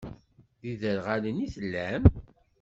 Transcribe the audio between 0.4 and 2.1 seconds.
D iderɣalen i tellam?